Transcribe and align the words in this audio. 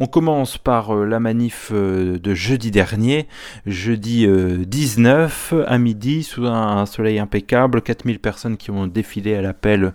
On 0.00 0.06
commence 0.06 0.58
par 0.58 0.94
euh, 0.94 1.04
la 1.06 1.18
manif 1.18 1.70
euh, 1.72 2.18
de 2.18 2.34
jeudi 2.34 2.70
dernier, 2.70 3.26
jeudi 3.66 4.26
19 4.26 5.52
euh, 5.52 5.64
à 5.66 5.78
midi, 5.78 6.22
sous 6.22 6.46
un 6.46 6.84
soleil 6.86 7.18
impeccable, 7.18 7.82
4000 7.82 8.18
personnes 8.18 8.56
qui 8.56 8.70
ont 8.70 8.86
défilé 8.86 9.34
à 9.34 9.42
l'appel 9.42 9.92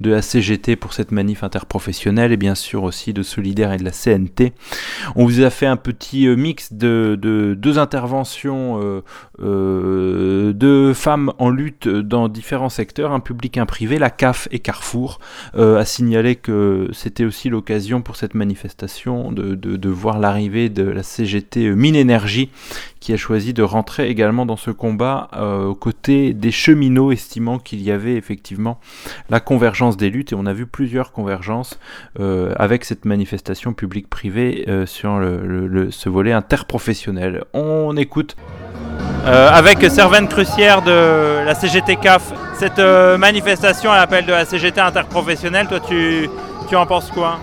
de 0.00 0.10
la 0.10 0.22
CGT 0.22 0.76
pour 0.76 0.92
cette 0.94 1.12
manif 1.12 1.44
interprofessionnelle 1.44 2.32
et 2.32 2.36
bien 2.36 2.54
sûr 2.54 2.82
aussi 2.82 3.12
de 3.12 3.22
Solidaire 3.22 3.72
et 3.72 3.76
de 3.76 3.84
la 3.84 3.90
CNT. 3.90 4.52
On 5.14 5.24
vous 5.24 5.42
a 5.42 5.50
fait 5.50 5.66
un 5.66 5.76
petit 5.76 6.26
mix 6.28 6.72
de, 6.72 7.18
deux 7.20 7.78
interventions 7.78 9.02
de 9.38 10.92
femmes 10.94 11.32
en 11.38 11.50
lutte 11.50 11.88
dans 11.88 12.28
différents 12.28 12.68
secteurs, 12.68 13.12
un 13.12 13.20
public, 13.20 13.58
un 13.58 13.66
privé, 13.66 13.98
la 13.98 14.10
CAF 14.10 14.48
et 14.50 14.58
Carrefour, 14.58 15.18
a 15.54 15.84
signalé 15.84 16.36
que 16.36 16.88
c'était 16.92 17.24
aussi 17.24 17.48
l'occasion 17.48 18.02
pour 18.02 18.16
cette 18.16 18.34
manifestation 18.34 19.32
de, 19.32 19.88
voir 19.88 20.18
l'arrivée 20.18 20.68
de 20.68 20.82
la 20.82 21.02
CGT 21.02 21.66
euh, 21.66 21.74
Mine 21.74 21.96
Énergie 21.96 22.50
qui 23.00 23.12
a 23.12 23.16
choisi 23.16 23.52
de 23.52 23.62
rentrer 23.62 24.08
également 24.08 24.46
dans 24.46 24.56
ce 24.56 24.70
combat 24.70 25.28
euh, 25.34 25.66
aux 25.66 25.74
côtés 25.74 26.32
des 26.32 26.50
cheminots, 26.50 27.12
estimant 27.12 27.58
qu'il 27.58 27.82
y 27.82 27.90
avait 27.90 28.14
effectivement 28.14 28.80
la 29.28 29.40
convergence 29.40 29.98
des 29.98 30.08
luttes. 30.08 30.32
Et 30.32 30.34
on 30.34 30.46
a 30.46 30.54
vu 30.54 30.66
plusieurs 30.66 31.12
convergences 31.12 31.78
euh, 32.18 32.54
avec 32.56 32.84
cette 32.84 33.04
manifestation 33.04 33.74
publique-privée 33.74 34.64
sur 34.86 35.18
le, 35.18 35.90
ce 35.90 36.08
volet 36.08 36.32
interprofessionnel. 36.32 37.44
On 37.52 37.94
écoute. 37.96 38.36
Avec 39.26 39.90
Servane 39.90 40.28
Crucière 40.28 40.82
de 40.82 41.44
la 41.44 41.54
CGT 41.54 41.96
CAF, 41.96 42.32
cette 42.58 42.78
manifestation 43.18 43.90
à 43.90 43.96
l'appel 43.96 44.26
de 44.26 44.32
la 44.32 44.44
CGT 44.44 44.80
interprofessionnelle, 44.80 45.66
toi 45.66 45.80
tu, 45.80 46.28
tu 46.68 46.76
en 46.76 46.86
penses 46.86 47.10
quoi? 47.10 47.38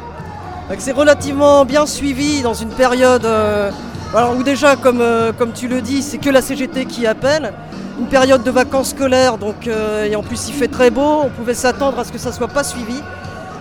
C'est 0.77 0.93
relativement 0.93 1.65
bien 1.65 1.85
suivi 1.85 2.41
dans 2.41 2.53
une 2.53 2.69
période 2.69 3.25
euh, 3.25 3.71
où 4.37 4.43
déjà, 4.43 4.75
comme, 4.75 5.01
euh, 5.01 5.31
comme 5.31 5.51
tu 5.51 5.67
le 5.67 5.81
dis, 5.81 6.01
c'est 6.01 6.17
que 6.17 6.29
la 6.29 6.41
CGT 6.41 6.85
qui 6.85 7.05
appelle. 7.05 7.53
Une 7.99 8.07
période 8.07 8.41
de 8.41 8.49
vacances 8.49 8.91
scolaires, 8.91 9.37
donc, 9.37 9.67
euh, 9.67 10.05
et 10.05 10.15
en 10.15 10.23
plus 10.23 10.47
il 10.47 10.53
fait 10.53 10.69
très 10.69 10.89
beau, 10.89 11.21
on 11.23 11.29
pouvait 11.29 11.53
s'attendre 11.53 11.99
à 11.99 12.03
ce 12.03 12.11
que 12.11 12.17
ça 12.17 12.29
ne 12.29 12.33
soit 12.33 12.47
pas 12.47 12.63
suivi. 12.63 12.99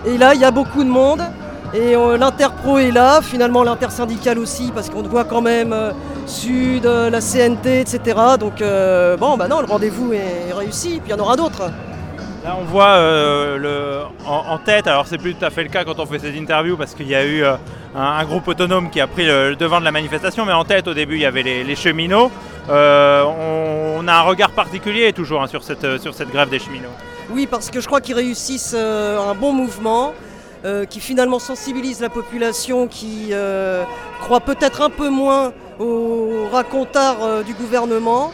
Et 0.07 0.17
là, 0.17 0.33
il 0.33 0.41
y 0.41 0.45
a 0.45 0.51
beaucoup 0.51 0.83
de 0.83 0.89
monde. 0.89 1.21
Et 1.73 1.95
l'interpro 2.17 2.79
est 2.79 2.91
là, 2.91 3.21
finalement 3.21 3.63
l'intersyndical 3.63 4.37
aussi, 4.39 4.71
parce 4.73 4.89
qu'on 4.89 5.03
voit 5.03 5.23
quand 5.23 5.41
même 5.41 5.75
Sud, 6.25 6.85
la 6.85 7.21
CNT, 7.21 7.79
etc. 7.79 8.17
Donc 8.39 8.61
bon, 9.19 9.37
bah 9.37 9.47
non, 9.47 9.61
le 9.61 9.67
rendez-vous 9.67 10.11
est 10.13 10.53
réussi, 10.53 10.99
puis 10.99 11.07
il 11.07 11.11
y 11.11 11.13
en 11.13 11.19
aura 11.19 11.35
d'autres. 11.37 11.71
Là, 12.43 12.57
on 12.59 12.63
voit 12.63 12.95
euh, 12.95 13.57
le, 13.57 14.25
en, 14.25 14.57
tête, 14.57 14.87
alors 14.87 15.05
c'est 15.05 15.19
plus 15.19 15.35
tout 15.35 15.45
à 15.45 15.51
fait 15.51 15.61
le 15.61 15.69
cas 15.69 15.83
quand 15.83 15.99
on 15.99 16.07
fait 16.07 16.17
cette 16.17 16.35
interview 16.35 16.75
parce 16.75 16.95
qu'il 16.95 17.07
y 17.07 17.13
a 17.13 17.23
eu 17.23 17.43
euh, 17.43 17.53
un, 17.95 18.23
groupe 18.25 18.47
autonome 18.47 18.89
qui 18.89 18.99
a 18.99 19.05
pris 19.05 19.27
le, 19.27 19.55
devant 19.55 19.79
de 19.79 19.85
la 19.85 19.91
manifestation, 19.91 20.43
mais 20.43 20.53
en 20.53 20.65
tête, 20.65 20.87
au 20.87 20.95
début, 20.95 21.15
il 21.15 21.21
y 21.21 21.25
avait 21.25 21.43
les, 21.43 21.75
cheminots. 21.75 22.31
Euh, 22.67 23.23
on, 23.99 24.07
a 24.07 24.13
un 24.13 24.21
regard 24.21 24.49
particulier 24.51 25.13
toujours 25.13 25.43
hein, 25.43 25.47
sur, 25.47 25.61
cette, 25.61 26.01
sur 26.01 26.15
cette 26.15 26.31
grève 26.31 26.49
des 26.49 26.57
cheminots. 26.57 26.89
Oui, 27.29 27.45
parce 27.45 27.69
que 27.69 27.79
je 27.79 27.85
crois 27.85 28.01
qu'ils 28.01 28.15
réussissent 28.15 28.73
un 28.73 29.35
bon 29.35 29.53
mouvement. 29.53 30.13
Qui 30.89 30.99
finalement 30.99 31.39
sensibilise 31.39 32.01
la 32.01 32.09
population, 32.09 32.87
qui 32.87 33.31
croit 34.21 34.41
peut-être 34.41 34.81
un 34.81 34.89
peu 34.89 35.09
moins 35.09 35.53
aux 35.79 36.47
racontards 36.51 37.43
du 37.43 37.53
gouvernement. 37.53 38.31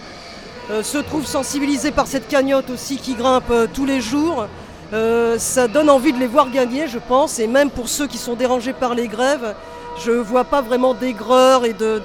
Euh, 0.70 0.84
se 0.84 0.98
trouve 0.98 1.26
sensibilisés 1.26 1.92
par 1.92 2.08
cette 2.08 2.28
cagnotte 2.28 2.70
aussi 2.70 2.98
qui 2.98 3.14
grimpe 3.14 3.50
euh, 3.52 3.68
tous 3.74 3.86
les 3.86 4.02
jours. 4.02 4.48
Euh, 4.92 5.40
ça 5.40 5.70
donne 5.70 5.90
envie 5.90 6.12
de 6.12 6.20
les 6.20 6.28
voir 6.28 6.52
gagner, 6.52 6.90
je 6.90 7.00
pense, 7.00 7.40
et 7.40 7.48
même 7.48 7.70
pour 7.70 7.88
ceux 7.88 8.06
qui 8.06 8.18
sont 8.18 8.34
dérangés 8.34 8.74
par 8.74 8.94
les 8.94 9.08
grèves, 9.08 9.56
je 10.04 10.12
ne 10.12 10.18
vois 10.18 10.44
pas 10.44 10.62
vraiment 10.62 10.94
d'aigreur 10.94 11.64
et 11.64 11.72
de, 11.72 12.02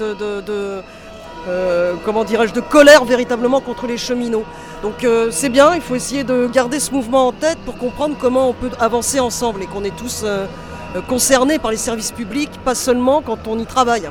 comment 2.04 2.24
dirais-je, 2.24 2.52
de 2.52 2.60
colère 2.60 3.04
véritablement 3.04 3.60
contre 3.60 3.86
les 3.86 3.98
cheminots. 3.98 4.44
Donc 4.82 5.06
c'est 5.30 5.48
bien, 5.48 5.74
il 5.74 5.80
faut 5.80 5.94
essayer 5.94 6.24
de 6.24 6.48
garder 6.52 6.80
ce 6.80 6.92
mouvement 6.92 7.28
en 7.28 7.32
tête 7.32 7.58
pour 7.64 7.78
comprendre 7.78 8.16
comment 8.18 8.48
on 8.48 8.52
peut 8.52 8.70
avancer 8.80 9.20
ensemble 9.20 9.62
et 9.62 9.66
qu'on 9.66 9.84
est 9.84 9.96
tous 9.96 10.24
concernés 11.08 11.58
par 11.58 11.70
les 11.70 11.76
services 11.76 12.12
publics, 12.12 12.50
pas 12.64 12.74
seulement 12.74 13.22
quand 13.22 13.46
on 13.46 13.58
y 13.58 13.66
travaille. 13.66 14.08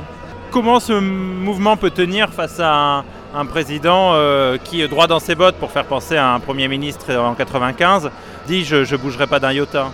Comment 0.50 0.80
ce 0.80 0.92
mouvement 0.92 1.76
peut 1.76 1.90
tenir 1.90 2.30
face 2.30 2.60
à 2.60 3.04
un 3.34 3.46
président 3.46 4.12
euh, 4.14 4.58
qui, 4.62 4.86
droit 4.88 5.06
dans 5.06 5.20
ses 5.20 5.34
bottes 5.34 5.56
pour 5.56 5.70
faire 5.70 5.86
penser 5.86 6.16
à 6.16 6.34
un 6.34 6.40
Premier 6.40 6.68
ministre 6.68 7.14
en 7.14 7.34
95, 7.34 8.10
dit 8.46 8.64
je 8.64 8.76
ne 8.76 8.96
bougerai 8.96 9.26
pas 9.26 9.40
d'un 9.40 9.52
iota 9.52 9.90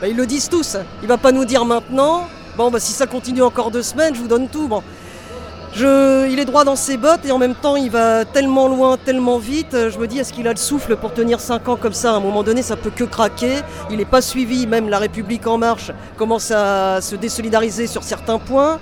bah, 0.00 0.08
Ils 0.08 0.16
le 0.16 0.26
disent 0.26 0.48
tous. 0.48 0.76
Il 1.02 1.08
va 1.08 1.18
pas 1.18 1.32
nous 1.32 1.44
dire 1.44 1.64
maintenant, 1.64 2.26
bon, 2.56 2.70
bah, 2.70 2.80
si 2.80 2.92
ça 2.92 3.06
continue 3.06 3.42
encore 3.42 3.70
deux 3.70 3.82
semaines, 3.82 4.14
je 4.14 4.20
vous 4.20 4.28
donne 4.28 4.48
tout. 4.48 4.68
Bon. 4.68 4.82
Il 5.76 6.38
est 6.38 6.44
droit 6.44 6.62
dans 6.62 6.76
ses 6.76 6.96
bottes 6.96 7.24
et 7.24 7.32
en 7.32 7.38
même 7.38 7.56
temps 7.56 7.74
il 7.74 7.90
va 7.90 8.24
tellement 8.24 8.68
loin, 8.68 8.96
tellement 8.96 9.38
vite. 9.38 9.72
Je 9.72 9.98
me 9.98 10.06
dis, 10.06 10.20
est-ce 10.20 10.32
qu'il 10.32 10.46
a 10.46 10.52
le 10.52 10.56
souffle 10.56 10.94
pour 10.94 11.12
tenir 11.12 11.40
cinq 11.40 11.68
ans 11.68 11.76
comme 11.76 11.92
ça? 11.92 12.12
À 12.12 12.14
un 12.14 12.20
moment 12.20 12.44
donné, 12.44 12.62
ça 12.62 12.76
peut 12.76 12.90
que 12.94 13.02
craquer. 13.02 13.56
Il 13.90 13.96
n'est 13.96 14.04
pas 14.04 14.22
suivi, 14.22 14.68
même 14.68 14.88
la 14.88 14.98
République 15.00 15.46
en 15.48 15.58
marche 15.58 15.90
commence 16.16 16.52
à 16.52 17.00
se 17.00 17.16
désolidariser 17.16 17.88
sur 17.88 18.04
certains 18.04 18.38
points. 18.38 18.78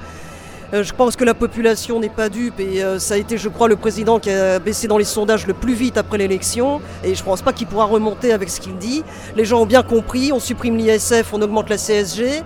Euh, 0.75 0.83
je 0.83 0.93
pense 0.93 1.17
que 1.17 1.25
la 1.25 1.35
population 1.35 1.99
n'est 2.01 2.09
pas 2.09 2.29
dupe 2.29 2.59
et 2.59 2.83
euh, 2.83 2.99
ça 2.99 3.15
a 3.15 3.17
été, 3.17 3.37
je 3.37 3.49
crois, 3.49 3.69
le 3.69 3.77
président 3.77 4.19
qui 4.19 4.31
a 4.31 4.59
baissé 4.59 4.87
dans 4.87 4.97
les 4.97 5.05
sondages 5.05 5.47
le 5.47 5.55
plus 5.55 5.75
vite 5.75 5.97
après 5.97 6.19
l'élection. 6.19 6.81
Et 7.05 7.15
je 7.15 7.21
ne 7.21 7.25
pense 7.25 7.43
pas 7.43 7.53
qu'il 7.53 7.67
pourra 7.67 7.85
remonter 7.85 8.33
avec 8.33 8.51
ce 8.51 8.61
qu'il 8.61 8.77
dit. 8.77 9.03
Les 9.37 9.45
gens 9.45 9.63
ont 9.63 9.67
bien 9.67 9.83
compris, 9.83 10.33
on 10.33 10.41
supprime 10.41 10.77
l'ISF, 10.77 11.33
on 11.33 11.41
augmente 11.41 11.71
la 11.71 11.77
CSG. 11.77 12.43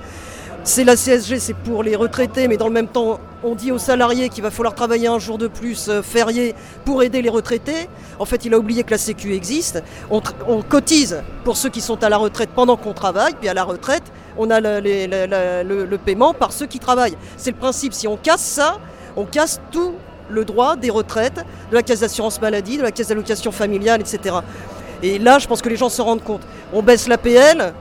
C'est 0.69 0.83
la 0.83 0.97
CSG, 0.97 1.39
c'est 1.39 1.55
pour 1.55 1.85
les 1.85 1.95
retraités, 1.95 2.49
mais 2.49 2.57
dans 2.57 2.67
le 2.67 2.73
même 2.73 2.89
temps, 2.89 3.21
on 3.45 3.55
dit 3.55 3.71
aux 3.71 3.79
salariés 3.79 4.29
qu'il 4.29 4.43
va 4.43 4.51
falloir 4.51 4.75
travailler 4.75 5.07
un 5.07 5.21
jour 5.21 5.39
de 5.39 5.47
plus 5.47 5.89
euh, 5.89 6.03
férié 6.03 6.57
pour 6.85 7.05
aider 7.05 7.23
les 7.23 7.29
retraités. 7.29 7.89
En 8.19 8.25
fait, 8.25 8.45
il 8.45 8.53
a 8.53 8.59
oublié 8.59 8.83
que 8.83 8.91
la 8.91 8.99
Sécu 8.99 9.33
existe. 9.33 9.81
On, 10.11 10.21
on 10.49 10.63
cotise 10.63 11.23
pour 11.45 11.57
ceux 11.57 11.69
qui 11.69 11.81
sont 11.81 12.03
à 12.03 12.09
la 12.09 12.17
retraite 12.17 12.51
pendant 12.53 12.77
qu'on 12.77 12.95
travaille, 12.95 13.35
puis 13.35 13.49
à 13.49 13.55
la 13.55 13.63
retraite, 13.63 14.03
on 14.37 14.51
a 14.51 14.61
le, 14.61 15.97
paiement 15.99 16.35
par 16.35 16.53
ceux 16.53 16.67
qui 16.67 16.81
travaillent. 16.81 17.17
C'est 17.37 17.53
le 17.53 17.57
principe. 17.57 17.95
Si 17.95 18.09
on 18.09 18.17
casse 18.17 18.43
ça, 18.45 18.79
on 19.15 19.25
casse 19.25 19.61
tout 19.71 19.95
le 20.29 20.45
droit 20.45 20.75
des 20.75 20.91
retraites, 20.91 21.47
de 21.71 21.77
la 21.77 21.85
caisse 21.85 22.01
d'assurance 22.01 22.41
maladie, 22.41 22.77
de 22.77 22.83
la 22.83 22.91
caisse 22.91 23.07
d'allocation 23.07 23.53
familiale, 23.53 24.01
etc. 24.01 24.35
Et 25.05 25.21
là, 25.21 25.39
je 25.39 25.47
pense 25.47 25.63
que 25.63 25.69
les 25.69 25.77
gens 25.77 25.91
se 25.91 26.03
rendent 26.03 26.25
compte. 26.25 26.43
On 26.73 26.83
baisse 26.83 27.07
l'APL, 27.07 27.73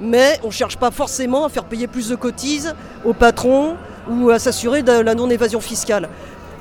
mais 0.00 0.38
on 0.42 0.48
ne 0.48 0.52
cherche 0.52 0.76
pas 0.76 0.90
forcément 0.90 1.44
à 1.44 1.48
faire 1.48 1.64
payer 1.64 1.86
plus 1.86 2.08
de 2.08 2.16
cotises 2.16 2.74
aux 3.04 3.14
patrons 3.14 3.76
ou 4.10 4.30
à 4.30 4.38
s'assurer 4.38 4.82
de 4.82 4.92
la 4.92 5.14
non-évasion 5.14 5.60
fiscale. 5.60 6.08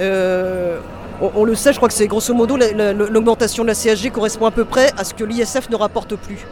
Euh, 0.02 0.80
on, 1.22 1.46
le 1.46 1.56
sait, 1.56 1.72
je 1.72 1.78
crois 1.78 1.88
que 1.88 1.94
c'est 1.94 2.08
grosso 2.08 2.34
modo 2.34 2.58
l'augmentation 2.58 3.64
de 3.64 3.70
la 3.70 3.74
CSG 3.74 4.10
correspond 4.10 4.48
à 4.48 4.52
peu 4.52 4.66
près 4.66 4.92
à 4.98 5.04
ce 5.04 5.14
que 5.14 5.24
l'ISF 5.24 5.70
ne 5.70 5.76
rapporte 5.76 6.16
plus. 6.16 6.46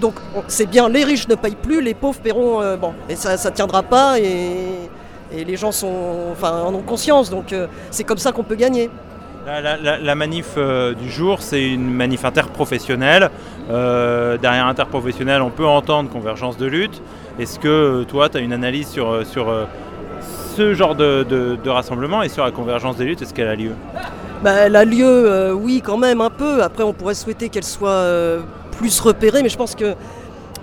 Donc 0.00 0.14
c'est 0.48 0.66
bien, 0.66 0.88
les 0.88 1.04
riches 1.04 1.28
ne 1.28 1.34
payent 1.34 1.56
plus, 1.56 1.80
les 1.80 1.94
pauvres 1.94 2.20
paieront. 2.20 2.62
Euh, 2.62 2.76
bon, 2.76 2.94
et 3.08 3.16
ça 3.16 3.36
ne 3.36 3.54
tiendra 3.54 3.82
pas 3.82 4.18
et, 4.18 4.90
les 5.32 5.56
gens 5.56 5.72
sont, 5.72 6.30
enfin, 6.32 6.62
en 6.62 6.72
ont 6.72 6.82
conscience. 6.82 7.30
Donc 7.30 7.52
euh, 7.52 7.66
c'est 7.90 8.04
comme 8.04 8.18
ça 8.18 8.32
qu'on 8.32 8.44
peut 8.44 8.54
gagner. 8.54 8.90
La, 9.46 10.14
manif 10.16 10.58
du 10.98 11.08
jour, 11.08 11.40
c'est 11.40 11.68
une 11.68 11.88
manif 11.88 12.24
interprofessionnelle. 12.24 13.30
Derrière 13.68 14.66
interprofessionnel, 14.66 15.42
on 15.42 15.50
peut 15.50 15.66
entendre 15.66 16.10
convergence 16.10 16.56
de 16.56 16.66
lutte. 16.66 17.02
Est-ce 17.38 17.58
que 17.58 18.04
toi, 18.04 18.28
tu 18.28 18.38
as 18.38 18.40
une 18.40 18.52
analyse 18.52 18.88
sur, 18.88 19.26
sur 19.26 19.46
ce 20.56 20.74
genre 20.74 20.94
de, 20.94 21.68
rassemblement 21.68 22.22
et 22.22 22.28
sur 22.28 22.44
la 22.44 22.50
convergence 22.50 22.96
des 22.96 23.04
luttes 23.04 23.22
Est-ce 23.22 23.34
qu'elle 23.34 23.48
a 23.48 23.56
lieu? 23.56 23.72
Bah, 24.42 24.52
Elle 24.52 24.76
a 24.76 24.84
lieu, 24.84 25.52
oui, 25.54 25.82
quand 25.84 25.98
même, 25.98 26.20
un 26.20 26.30
peu. 26.30 26.62
Après, 26.62 26.84
on 26.84 26.92
pourrait 26.92 27.14
souhaiter 27.14 27.48
qu'elle 27.48 27.64
soit 27.64 28.04
plus 28.78 29.00
repérée, 29.00 29.42
mais 29.42 29.48
je 29.48 29.56
pense 29.56 29.74
que 29.74 29.94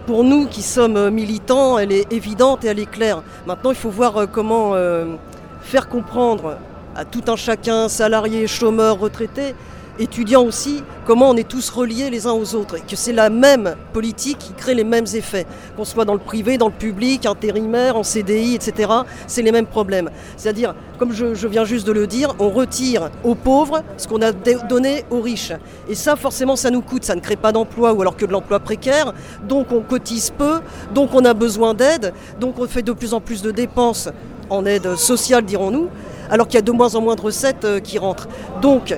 pour 0.06 0.24
nous 0.24 0.48
qui 0.48 0.62
sommes 0.62 1.10
militants, 1.10 1.78
elle 1.78 1.92
est 1.92 2.12
évidente 2.12 2.66
et 2.66 2.68
elle 2.68 2.80
est 2.80 2.90
claire. 2.90 3.24
Maintenant, 3.48 3.72
il 3.72 3.78
faut 3.78 3.90
voir 3.90 4.18
euh, 4.18 4.26
comment 4.30 4.72
euh, 4.74 5.16
faire 5.62 5.88
comprendre 5.88 6.58
à 6.96 7.06
tout 7.06 7.24
un 7.28 7.36
chacun, 7.36 7.88
salarié, 7.88 8.48
chômeur, 8.48 9.00
retraité, 9.00 9.56
étudiants 10.00 10.44
aussi, 10.44 10.84
comment 11.06 11.30
on 11.30 11.36
est 11.36 11.48
tous 11.48 11.70
reliés 11.70 12.10
les 12.10 12.28
uns 12.28 12.32
aux 12.32 12.56
autres 12.56 12.78
et 12.78 12.82
que 12.82 12.96
c'est 12.96 13.14
la 13.14 13.30
même 13.30 13.76
politique 13.94 14.40
qui 14.40 14.54
crée 14.54 14.74
les 14.74 14.84
mêmes 14.84 15.06
effets. 15.14 15.46
Qu'on 15.76 15.86
soit 15.86 16.06
dans 16.06 16.14
le 16.14 16.20
privé, 16.20 16.58
dans 16.58 16.68
le 16.68 16.74
public, 16.74 17.26
intérimaire, 17.26 17.96
en 17.96 18.04
CDI, 18.04 18.56
etc., 18.56 18.92
c'est 19.28 19.42
les 19.42 19.52
mêmes 19.52 19.68
problèmes. 19.68 20.10
C'est-à-dire, 20.38 20.74
comme 20.98 21.14
je, 21.14 21.48
viens 21.48 21.66
juste 21.66 21.86
de 21.86 21.92
le 21.92 22.08
dire, 22.08 22.34
on 22.40 22.50
retire 22.50 23.10
aux 23.24 23.36
pauvres 23.36 23.84
ce 23.98 24.08
qu'on 24.08 24.22
a 24.22 24.32
donné 24.32 25.06
aux 25.12 25.22
riches. 25.22 25.54
Et 25.88 25.96
ça, 25.96 26.16
forcément, 26.16 26.56
ça 26.56 26.70
nous 26.70 26.82
coûte. 26.82 27.04
Ça 27.04 27.16
ne 27.16 27.22
crée 27.22 27.36
pas 27.36 27.52
d'emploi 27.52 27.94
ou 27.94 28.02
alors 28.02 28.16
que 28.16 28.26
de 28.26 28.32
l'emploi 28.32 28.60
précaire. 28.60 29.14
Donc 29.48 29.72
on 29.72 29.82
cotise 29.82 30.32
peu, 30.32 30.62
donc 30.94 31.14
on 31.14 31.26
a 31.26 31.34
besoin 31.34 31.74
d'aide, 31.74 32.14
donc 32.40 32.60
on 32.60 32.68
fait 32.68 32.82
de 32.82 32.94
plus 32.94 33.14
en 33.14 33.22
plus 33.22 33.42
de 33.42 33.52
dépenses 33.52 34.10
en 34.50 34.66
aide 34.66 34.96
sociale, 34.96 35.44
dirons-nous, 35.46 35.90
alors 36.30 36.48
qu'il 36.48 36.56
y 36.56 36.60
a 36.60 36.62
de 36.62 36.72
moins 36.72 36.96
en 36.96 37.02
moins 37.02 37.16
de 37.16 37.22
recettes 37.22 37.66
euh, 37.66 37.80
qui 37.80 37.98
rentrent. 37.98 38.28
Donc, 38.62 38.96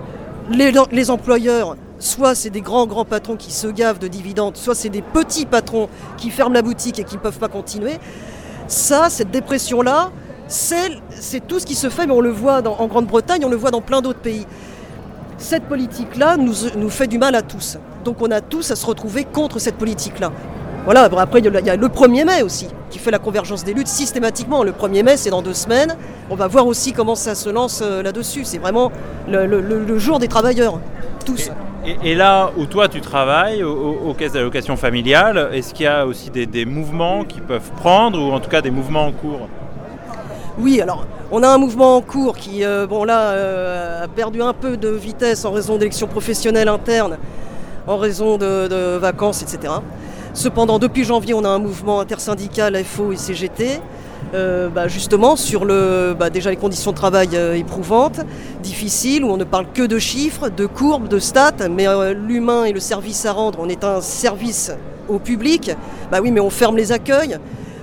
les, 0.50 1.10
employeurs, 1.10 1.76
soit 2.00 2.36
c'est 2.36 2.50
des 2.50 2.62
grands 2.62 2.86
grands 2.86 3.06
patrons 3.06 3.36
qui 3.36 3.52
se 3.52 3.68
gavent 3.68 4.00
de 4.00 4.08
dividendes, 4.08 4.58
soit 4.58 4.76
c'est 4.76 4.90
des 4.90 5.02
petits 5.02 5.46
patrons 5.46 5.90
qui 6.18 6.30
ferment 6.30 6.54
la 6.54 6.62
boutique 6.62 7.00
et 7.00 7.04
qui 7.04 7.16
ne 7.16 7.22
peuvent 7.22 7.40
pas 7.40 7.48
continuer. 7.48 7.94
Ça, 8.68 9.10
cette 9.10 9.32
dépression-là, 9.32 10.12
c'est 10.48 11.48
tout 11.48 11.60
ce 11.60 11.66
qui 11.66 11.76
se 11.76 11.90
fait, 11.90 12.06
mais 12.06 12.14
on 12.14 12.22
le 12.22 12.30
voit 12.30 12.62
en 12.68 12.88
Grande-Bretagne, 12.88 13.44
on 13.46 13.50
le 13.50 13.56
voit 13.56 13.72
dans 13.72 13.82
plein 13.82 14.02
d'autres 14.02 14.20
pays. 14.20 14.46
Cette 15.38 15.64
politique-là 15.64 16.38
nous, 16.38 16.54
nous 16.78 16.90
fait 16.90 17.08
du 17.08 17.18
mal 17.18 17.36
à 17.36 17.42
tous. 17.42 17.78
Donc 18.04 18.22
on 18.22 18.32
a 18.32 18.42
tous 18.42 18.72
à 18.72 18.76
se 18.76 18.86
retrouver 18.86 19.26
contre 19.26 19.60
cette 19.60 19.76
politique-là. 19.76 20.32
Voilà, 20.86 21.10
après 21.18 21.40
il 21.40 21.46
y 21.46 21.70
a 21.70 21.76
le 21.76 21.88
1er 21.88 22.26
mai 22.26 22.44
aussi, 22.44 22.68
qui 22.92 23.00
fait 23.00 23.10
la 23.10 23.18
convergence 23.18 23.64
des 23.64 23.74
luttes 23.74 23.88
systématiquement. 23.88 24.64
Le 24.64 24.72
1er 24.72 25.04
mai, 25.04 25.18
c'est 25.18 25.32
dans 25.32 25.42
deux 25.42 25.56
semaines. 25.56 25.98
On 26.30 26.36
va 26.36 26.48
voir 26.48 26.68
aussi 26.68 26.94
comment 26.94 27.16
ça 27.16 27.34
se 27.34 27.50
lance 27.50 27.82
euh, 27.84 28.04
là-dessus. 28.04 28.46
C'est 28.46 28.60
vraiment 28.60 28.92
le, 29.28 29.98
jour 29.98 30.20
des 30.20 30.28
travailleurs, 30.28 30.80
tous. 31.26 31.50
Et, 32.04 32.14
là 32.14 32.52
où 32.56 32.68
toi 32.68 32.88
tu 32.88 33.02
travailles, 33.02 33.64
aux, 33.64 34.14
caisses 34.14 34.34
d'allocation 34.34 34.78
familiale, 34.78 35.50
est-ce 35.54 35.74
qu'il 35.74 35.86
y 35.86 35.88
a 35.88 36.06
aussi 36.06 36.30
des, 36.30 36.66
mouvements 36.66 37.24
qui 37.24 37.42
peuvent 37.42 37.72
prendre, 37.78 38.22
ou 38.22 38.32
en 38.32 38.40
tout 38.40 38.50
cas 38.50 38.62
des 38.62 38.72
mouvements 38.72 39.08
en 39.08 39.12
cours? 39.12 39.48
Oui, 40.60 40.82
alors 40.82 41.08
on 41.32 41.42
a 41.42 41.48
un 41.48 41.58
mouvement 41.58 41.98
en 41.98 42.02
cours 42.02 42.38
qui, 42.38 42.64
euh, 42.64 42.86
bon 42.86 43.06
là, 43.06 43.32
euh, 43.32 44.04
a 44.04 44.08
perdu 44.08 44.44
un 44.44 44.54
peu 44.54 44.78
de 44.78 44.90
vitesse 44.90 45.46
en 45.46 45.52
raison 45.52 45.78
d'élections 45.78 46.08
professionnelles 46.08 46.68
internes, 46.68 47.18
en 47.88 47.98
raison 47.98 48.38
de 48.38 48.98
vacances, 48.98 49.42
etc. 49.42 49.74
Cependant, 50.36 50.80
depuis 50.80 51.06
janvier, 51.06 51.34
on 51.34 51.46
a 51.46 51.48
un 51.48 51.60
mouvement 51.60 52.02
intersyndical 52.02 52.76
FO 52.84 53.14
et 53.14 53.16
CGT. 53.16 53.80
Euh, 54.34 54.68
bah, 54.68 54.90
justement 54.90 55.38
sur 55.38 55.66
bah, 55.66 56.28
les 56.30 56.56
conditions 56.58 56.92
de 56.92 56.98
travail 56.98 57.30
euh, 57.36 57.56
éprouvantes, 57.56 58.20
difficiles, 58.62 59.24
où 59.24 59.30
on 59.30 59.38
ne 59.38 59.46
parle 59.46 59.68
que 59.74 59.84
de 59.84 59.98
chiffres, 59.98 60.50
de 60.50 60.66
courbes, 60.66 61.08
de 61.08 61.20
stats, 61.20 61.70
mais 61.72 61.88
euh, 61.88 62.14
l'humain 62.14 62.66
et 62.66 62.74
le 62.74 62.82
service 62.82 63.26
à 63.26 63.32
rendre, 63.32 63.60
on 63.62 63.70
est 63.70 63.86
un 63.86 64.02
service 64.02 64.74
au 65.08 65.20
public, 65.20 65.72
bah 66.12 66.20
oui 66.22 66.32
mais 66.32 66.42
on 66.42 66.50
ferme 66.50 66.76
les 66.76 66.92
accueils, 66.92 67.38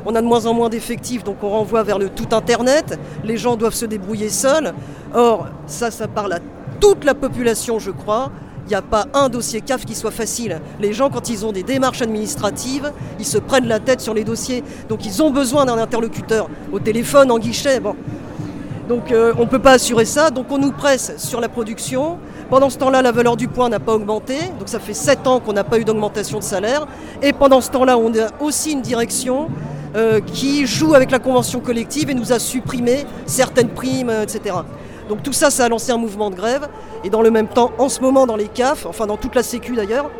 on 0.04 0.14
a 0.14 0.20
de 0.20 0.26
moins 0.26 0.44
en 0.44 0.52
moins 0.52 0.68
d'effectifs, 0.68 1.24
donc 1.24 1.36
on 1.42 1.48
renvoie 1.48 1.84
vers 1.84 1.98
le 1.98 2.10
tout 2.10 2.34
Internet, 2.34 2.98
les 3.24 3.36
gens 3.38 3.56
doivent 3.56 3.72
se 3.72 3.86
débrouiller 3.86 4.28
seuls, 4.28 4.74
or 5.14 5.46
ça 5.66 5.90
ça 5.90 6.08
parle 6.08 6.34
à 6.34 6.38
toute 6.80 7.04
la 7.04 7.14
population 7.14 7.78
je 7.78 7.92
crois, 7.92 8.30
il 8.66 8.68
n'y 8.68 8.74
a 8.74 8.82
pas 8.82 9.06
un 9.14 9.28
dossier 9.28 9.60
CAF 9.60 9.84
qui 9.84 9.94
soit 9.94 10.10
facile. 10.10 10.60
Les 10.80 10.92
gens, 10.92 11.10
quand 11.10 11.28
ils 11.28 11.44
ont 11.44 11.52
des 11.52 11.62
démarches 11.62 12.02
administratives, 12.02 12.92
ils 13.18 13.26
se 13.26 13.38
prennent 13.38 13.66
la 13.66 13.80
tête 13.80 14.00
sur 14.00 14.14
les 14.14 14.24
dossiers. 14.24 14.62
Donc 14.88 15.04
ils 15.04 15.22
ont 15.22 15.30
besoin 15.30 15.64
d'un 15.64 15.78
interlocuteur, 15.78 16.48
au 16.72 16.78
téléphone, 16.78 17.30
en 17.30 17.38
guichet. 17.38 17.80
Donc 18.88 19.12
euh, 19.12 19.32
on 19.38 19.42
ne 19.42 19.48
peut 19.48 19.58
pas 19.58 19.72
assurer 19.72 20.04
ça, 20.04 20.30
donc 20.30 20.46
on 20.50 20.58
nous 20.58 20.72
presse 20.72 21.14
sur 21.16 21.40
la 21.40 21.48
production. 21.48 22.18
Pendant 22.50 22.68
ce 22.68 22.78
temps-là, 22.78 23.02
la 23.02 23.12
valeur 23.12 23.36
du 23.36 23.48
point 23.48 23.68
n'a 23.68 23.80
pas 23.80 23.94
augmenté, 23.94 24.36
donc 24.58 24.68
ça 24.68 24.78
fait 24.78 24.94
7 24.94 25.26
ans 25.26 25.40
qu'on 25.40 25.52
n'a 25.52 25.64
pas 25.64 25.78
eu 25.78 25.84
d'augmentation 25.84 26.38
de 26.38 26.44
salaire. 26.44 26.86
Et 27.22 27.32
pendant 27.32 27.60
ce 27.60 27.70
temps-là, 27.70 27.96
on 27.96 28.12
a 28.14 28.28
aussi 28.40 28.72
une 28.72 28.82
direction 28.82 29.48
euh, 29.94 30.20
qui 30.20 30.66
joue 30.66 30.94
avec 30.94 31.10
la 31.10 31.18
convention 31.18 31.60
collective 31.60 32.10
et 32.10 32.14
nous 32.14 32.32
a 32.32 32.38
supprimé 32.38 33.06
certaines 33.26 33.68
primes, 33.68 34.10
etc. 34.22 34.56
Donc 35.08 35.22
tout 35.22 35.32
ça, 35.32 35.50
ça 35.50 35.64
a 35.64 35.68
lancé 35.68 35.92
un 35.92 35.98
mouvement 35.98 36.30
de 36.30 36.36
grève. 36.36 36.68
Et 37.04 37.10
dans 37.10 37.22
le 37.22 37.30
même 37.30 37.48
temps, 37.48 37.72
en 37.78 37.88
ce 37.88 38.00
moment, 38.00 38.26
dans 38.26 38.36
les 38.36 38.48
CAF, 38.48 38.86
enfin 38.86 39.06
dans 39.06 39.16
toute 39.16 39.34
la 39.34 39.42
Sécu 39.42 39.74
d'ailleurs, 39.74 40.10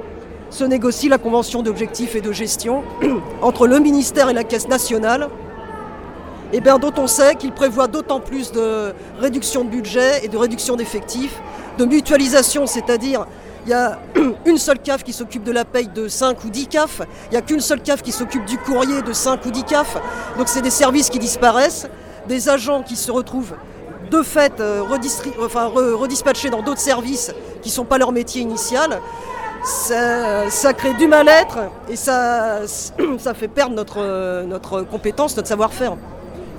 se 0.50 0.64
négocie 0.64 1.08
la 1.08 1.18
convention 1.18 1.62
d'objectifs 1.62 2.14
et 2.14 2.20
de 2.20 2.32
gestion 2.32 2.82
entre 3.42 3.66
le 3.66 3.78
ministère 3.78 4.28
et 4.28 4.34
la 4.34 4.44
Caisse 4.44 4.68
nationale, 4.68 5.28
et 6.54 6.60
bien, 6.60 6.78
dont 6.78 6.92
on 6.98 7.06
sait 7.06 7.34
qu'il 7.36 7.52
prévoit 7.52 7.88
d'autant 7.88 8.20
plus 8.20 8.52
de 8.52 8.92
réduction 9.18 9.64
de 9.64 9.70
budget 9.70 10.22
et 10.22 10.28
de 10.28 10.36
réduction 10.36 10.76
d'effectifs, 10.76 11.40
de 11.78 11.86
mutualisation, 11.86 12.66
c'est-à-dire 12.66 13.26
il 13.64 13.70
y 13.70 13.72
a 13.72 13.98
une 14.44 14.58
seule 14.58 14.78
CAF 14.78 15.02
qui 15.02 15.14
s'occupe 15.14 15.44
de 15.44 15.52
la 15.52 15.64
paye 15.64 15.88
de 15.88 16.08
5 16.08 16.44
ou 16.44 16.50
10 16.50 16.66
CAF, 16.66 17.00
il 17.30 17.30
n'y 17.30 17.36
a 17.38 17.40
qu'une 17.40 17.60
seule 17.60 17.80
CAF 17.80 18.02
qui 18.02 18.12
s'occupe 18.12 18.44
du 18.44 18.58
courrier 18.58 19.00
de 19.00 19.12
5 19.14 19.46
ou 19.46 19.50
10 19.50 19.64
CAF, 19.64 19.96
donc 20.36 20.48
c'est 20.48 20.60
des 20.60 20.70
services 20.70 21.08
qui 21.08 21.18
disparaissent, 21.18 21.88
des 22.28 22.50
agents 22.50 22.82
qui 22.82 22.96
se 22.96 23.10
retrouvent 23.10 23.54
de 24.12 24.22
fait 24.22 24.60
euh, 24.60 24.82
redispatchés 25.96 26.50
dans 26.50 26.62
d'autres 26.62 26.80
services 26.80 27.34
qui 27.62 27.70
ne 27.70 27.74
sont 27.74 27.84
pas 27.84 27.98
leur 27.98 28.12
métier 28.12 28.42
initial, 28.42 29.00
ça, 29.64 30.72
crée 30.74 30.92
du 30.94 31.06
mal-être 31.06 31.58
et 31.88 31.96
ça, 31.96 32.60
ça 33.18 33.34
fait 33.34 33.48
perdre 33.48 33.74
notre, 33.74 34.44
notre 34.44 34.82
compétence, 34.82 35.36
notre 35.36 35.48
savoir-faire. 35.48 35.96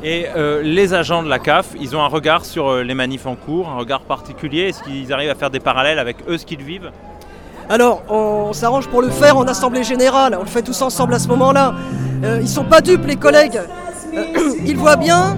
Et 0.04 0.26
euh, 0.36 0.62
les 0.64 0.94
agents 0.94 1.24
de 1.24 1.30
la 1.30 1.40
CAF, 1.40 1.68
ils 1.80 1.96
ont 1.96 2.02
un 2.02 2.08
regard 2.08 2.44
sur 2.44 2.68
euh, 2.68 2.84
les 2.84 2.94
manifs 2.94 3.26
en 3.26 3.36
cours, 3.36 3.70
un 3.70 3.78
regard 3.78 4.02
particulier 4.02 4.70
Est-ce 4.70 4.84
qu'ils 4.84 5.14
arrivent 5.14 5.30
à 5.30 5.36
faire 5.36 5.50
des 5.50 5.62
parallèles 5.62 6.00
avec 6.00 6.18
eux, 6.28 6.38
ce 6.38 6.46
qu'ils 6.46 6.62
vivent? 6.62 6.92
Alors, 7.70 8.04
on, 8.10 8.52
s'arrange 8.52 8.88
pour 8.90 9.02
le 9.02 9.10
faire 9.10 9.38
en 9.38 9.48
assemblée 9.48 9.84
générale, 9.84 10.36
on 10.38 10.44
le 10.44 10.50
fait 10.50 10.62
tous 10.62 10.82
ensemble 10.82 11.14
à 11.14 11.20
ce 11.20 11.30
moment-là. 11.30 11.74
ils 12.22 12.42
ne 12.42 12.46
sont 12.46 12.66
pas 12.66 12.82
dupes, 12.82 13.06
les 13.06 13.16
collègues. 13.16 13.62
ils 14.66 14.76
voient 14.76 14.98
bien 14.98 15.38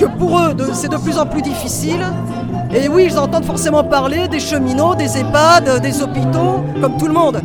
que 0.00 0.06
pour 0.06 0.38
eux, 0.38 0.56
c'est 0.72 0.90
de 0.90 0.96
plus 0.96 1.18
en 1.18 1.26
plus 1.26 1.42
difficile. 1.42 2.00
Et 2.74 2.88
oui, 2.88 3.04
ils 3.10 3.18
entendent 3.18 3.44
forcément 3.44 3.84
parler 3.84 4.28
des 4.28 4.40
cheminots, 4.40 4.94
des 4.94 5.18
EHPAD, 5.18 5.82
des 5.82 6.02
hôpitaux, 6.02 6.64
comme 6.80 6.96
tout 6.96 7.06
le 7.06 7.12
monde. 7.12 7.42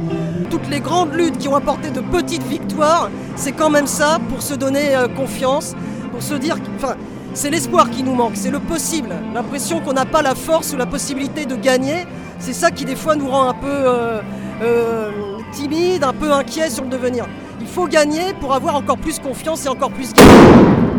Toutes 0.50 0.69
les 0.69 0.80
grandes 0.80 1.13
luttes 1.13 1.38
qui 1.38 1.50
ont 1.50 1.56
apporté 1.56 1.90
de 1.90 2.00
petites 2.00 2.48
victoires, 2.48 3.10
c'est 3.36 3.52
quand 3.52 3.69
même 3.69 3.88
ça 3.88 4.19
pour 4.30 4.42
se 4.42 4.54
donner 4.54 4.96
euh, 4.96 5.10
confiance, 5.10 5.75
pour 6.12 6.22
se 6.22 6.34
dire, 6.36 6.56
enfin, 6.78 6.96
c'est 7.34 7.50
l'espoir 7.50 7.90
qui 7.90 8.04
nous 8.04 8.16
manque, 8.16 8.36
c'est 8.38 8.52
le 8.52 8.60
possible, 8.60 9.10
l'impression 9.34 9.81
qu'on 9.81 9.94
n'a 9.94 10.06
pas 10.06 10.22
la 10.22 10.34
force 10.34 10.72
ou 10.72 10.78
la 10.78 10.86
possibilité 10.86 11.46
de 11.46 11.58
gagner. 11.58 12.08
C'est 12.40 12.54
ça 12.54 12.72
qui 12.72 12.86
des 12.86 12.96
fois 12.96 13.18
nous 13.18 13.28
rend 13.28 13.50
un 13.50 13.54
peu 13.54 13.68
euh, 13.68 14.22
euh, 14.62 15.12
timide, 15.51 16.06
un 16.06 16.13
peu 16.13 16.31
inquiet 16.31 16.69
sur 16.69 16.86
le 16.86 16.90
devenir. 16.90 17.25
Il 17.60 17.68
faut 17.68 17.88
gagner 17.88 18.34
pour 18.40 18.54
avoir 18.54 18.75
encore 18.75 18.98
plus 18.98 19.19
confiance 19.19 19.66
et 19.66 19.69
encore 19.69 19.92
plus 19.92 20.13
gagner. 20.13 20.94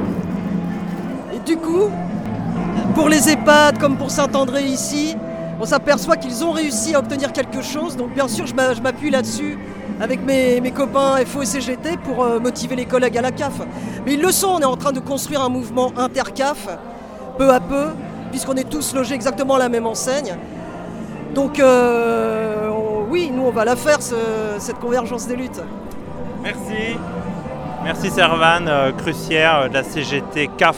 Du 1.45 1.57
coup, 1.57 1.91
pour 2.95 3.09
les 3.09 3.29
EHPAD 3.29 3.79
comme 3.79 3.97
pour 3.97 4.11
Saint-André 4.11 4.65
ici, 4.65 5.17
on 5.61 5.65
s'aperçoit 5.65 6.17
qu'ils 6.17 6.45
ont 6.45 6.53
réussi 6.53 6.95
à 6.95 6.99
obtenir 6.99 7.33
quelque 7.33 7.63
chose. 7.63 7.97
Donc 7.97 8.13
bien 8.13 8.29
sûr, 8.29 8.47
je 8.47 8.55
m'appuie 8.55 9.11
là-dessus 9.11 9.59
avec 10.01 10.25
mes, 10.25 10.71
copains 10.73 11.17
FO 11.25 11.43
et 11.43 11.47
CGT 11.47 11.97
pour 12.05 12.23
euh, 12.23 12.39
motiver 12.39 12.77
les 12.77 12.85
collègues 12.85 13.17
à 13.17 13.23
la 13.23 13.33
CAF. 13.33 13.61
Mais 14.05 14.15
ils 14.15 14.21
le 14.21 14.31
sont, 14.31 14.49
on 14.49 14.61
est 14.61 14.65
en 14.65 14.77
train 14.77 14.93
de 14.93 15.01
construire 15.01 15.41
un 15.41 15.49
mouvement 15.49 15.93
inter-CAF, 15.97 16.69
peu 17.39 17.51
à 17.51 17.61
peu, 17.61 17.87
puisqu'on 18.31 18.55
est 18.55 18.69
tous 18.69 18.95
logés 18.95 19.15
exactement 19.15 19.55
à 19.55 19.59
la 19.59 19.69
même 19.69 19.87
enseigne. 19.87 20.37
Donc 21.35 21.59
euh, 21.59 22.71
oui, 23.09 23.31
nous 23.35 23.45
on 23.45 23.51
va 23.51 23.65
la 23.65 23.77
faire, 23.77 23.99
cette 24.03 24.79
convergence 24.79 25.27
des 25.27 25.37
luttes. 25.37 25.63
Merci. 26.43 26.97
Merci 27.85 28.11
Servan, 28.11 28.67
euh, 28.67 28.93
crucière 28.93 29.69
de 29.69 29.75
la 29.75 29.83
CGT 29.83 30.51
CAF. 30.59 30.77